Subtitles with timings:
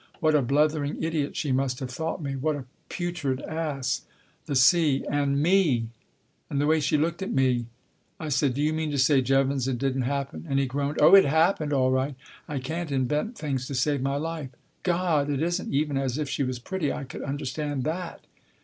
[0.19, 2.35] What a blethering idiot she must have thought me!
[2.35, 4.01] What a putrid ass!
[4.47, 5.89] The sea And me!"
[6.49, 7.67] And the way she looked at me"
[8.19, 11.25] I said," D'you mean to say, Jevons, it didn't happen?" And he groaned." Oh, it
[11.25, 12.15] happened all right.
[12.47, 14.49] I can't invent things to save my life."
[14.97, 15.29] God!
[15.29, 16.91] It isn't even as if she was pretty.
[16.91, 18.25] I could understand that.''